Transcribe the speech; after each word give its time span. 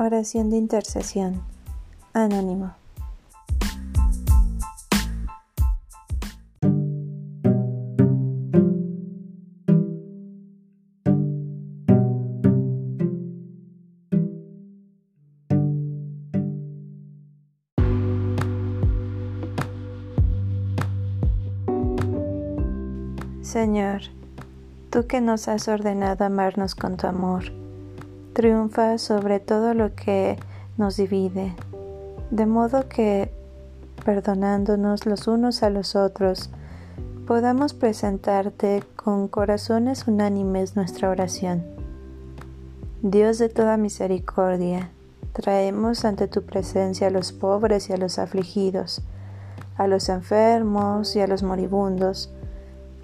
Oración 0.00 0.48
de 0.48 0.56
intercesión. 0.56 1.42
Anónimo. 2.12 2.72
Señor, 23.42 24.02
tú 24.90 25.08
que 25.08 25.20
nos 25.20 25.48
has 25.48 25.66
ordenado 25.66 26.24
amarnos 26.24 26.76
con 26.76 26.96
tu 26.96 27.08
amor, 27.08 27.50
triunfa 28.38 28.98
sobre 28.98 29.40
todo 29.40 29.74
lo 29.74 29.96
que 29.96 30.38
nos 30.76 30.96
divide, 30.96 31.56
de 32.30 32.46
modo 32.46 32.88
que, 32.88 33.32
perdonándonos 34.04 35.06
los 35.06 35.26
unos 35.26 35.64
a 35.64 35.70
los 35.70 35.96
otros, 35.96 36.48
podamos 37.26 37.74
presentarte 37.74 38.84
con 38.94 39.26
corazones 39.26 40.06
unánimes 40.06 40.76
nuestra 40.76 41.10
oración. 41.10 41.64
Dios 43.02 43.38
de 43.38 43.48
toda 43.48 43.76
misericordia, 43.76 44.92
traemos 45.32 46.04
ante 46.04 46.28
tu 46.28 46.44
presencia 46.44 47.08
a 47.08 47.10
los 47.10 47.32
pobres 47.32 47.90
y 47.90 47.92
a 47.92 47.96
los 47.96 48.20
afligidos, 48.20 49.02
a 49.76 49.88
los 49.88 50.08
enfermos 50.08 51.16
y 51.16 51.20
a 51.20 51.26
los 51.26 51.42
moribundos, 51.42 52.30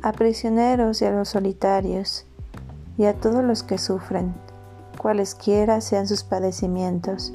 a 0.00 0.12
prisioneros 0.12 1.02
y 1.02 1.06
a 1.06 1.10
los 1.10 1.30
solitarios, 1.30 2.24
y 2.96 3.06
a 3.06 3.14
todos 3.14 3.42
los 3.42 3.64
que 3.64 3.78
sufren 3.78 4.43
cualesquiera 4.94 5.80
sean 5.80 6.06
sus 6.06 6.24
padecimientos. 6.24 7.32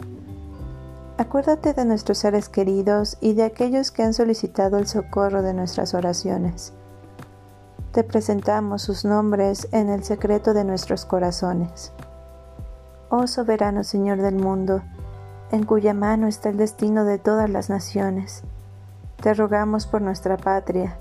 Acuérdate 1.17 1.73
de 1.73 1.85
nuestros 1.85 2.19
seres 2.19 2.47
queridos 2.47 3.17
y 3.19 3.33
de 3.33 3.43
aquellos 3.43 3.91
que 3.91 4.03
han 4.03 4.13
solicitado 4.13 4.77
el 4.77 4.87
socorro 4.87 5.41
de 5.41 5.53
nuestras 5.53 5.93
oraciones. 5.93 6.73
Te 7.91 8.03
presentamos 8.03 8.83
sus 8.83 9.03
nombres 9.03 9.67
en 9.71 9.89
el 9.89 10.03
secreto 10.03 10.53
de 10.53 10.63
nuestros 10.63 11.05
corazones. 11.05 11.91
Oh 13.09 13.27
soberano 13.27 13.83
Señor 13.83 14.21
del 14.21 14.35
mundo, 14.35 14.81
en 15.51 15.65
cuya 15.65 15.93
mano 15.93 16.27
está 16.27 16.49
el 16.49 16.57
destino 16.57 17.03
de 17.03 17.17
todas 17.17 17.49
las 17.49 17.69
naciones, 17.69 18.43
te 19.21 19.33
rogamos 19.33 19.87
por 19.87 20.01
nuestra 20.01 20.37
patria. 20.37 20.97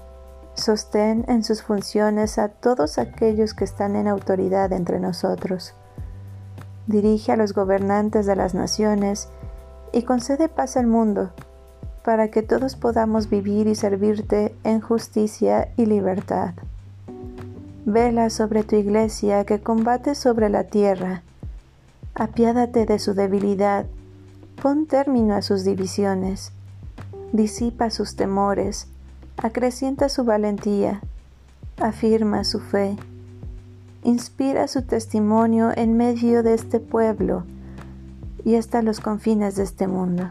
Sostén 0.54 1.24
en 1.28 1.44
sus 1.44 1.62
funciones 1.62 2.38
a 2.38 2.48
todos 2.48 2.98
aquellos 2.98 3.54
que 3.54 3.62
están 3.62 3.94
en 3.94 4.08
autoridad 4.08 4.72
entre 4.72 4.98
nosotros 4.98 5.74
dirige 6.88 7.32
a 7.32 7.36
los 7.36 7.52
gobernantes 7.52 8.26
de 8.26 8.34
las 8.34 8.54
naciones 8.54 9.28
y 9.92 10.02
concede 10.02 10.48
paz 10.48 10.76
al 10.76 10.86
mundo, 10.86 11.30
para 12.02 12.28
que 12.28 12.42
todos 12.42 12.76
podamos 12.76 13.28
vivir 13.28 13.66
y 13.66 13.74
servirte 13.74 14.54
en 14.64 14.80
justicia 14.80 15.68
y 15.76 15.86
libertad. 15.86 16.54
Vela 17.84 18.30
sobre 18.30 18.64
tu 18.64 18.76
iglesia 18.76 19.44
que 19.44 19.60
combate 19.60 20.14
sobre 20.14 20.48
la 20.48 20.64
tierra. 20.64 21.22
Apiádate 22.14 22.86
de 22.86 22.98
su 22.98 23.14
debilidad, 23.14 23.86
pon 24.60 24.86
término 24.86 25.34
a 25.34 25.42
sus 25.42 25.64
divisiones, 25.64 26.52
disipa 27.32 27.90
sus 27.90 28.16
temores, 28.16 28.88
acrecienta 29.36 30.08
su 30.08 30.24
valentía, 30.24 31.00
afirma 31.78 32.44
su 32.44 32.60
fe 32.60 32.96
inspira 34.08 34.68
su 34.68 34.82
testimonio 34.82 35.70
en 35.76 35.98
medio 35.98 36.42
de 36.42 36.54
este 36.54 36.80
pueblo 36.80 37.44
y 38.42 38.54
hasta 38.54 38.80
los 38.80 39.00
confines 39.00 39.56
de 39.56 39.64
este 39.64 39.86
mundo. 39.86 40.30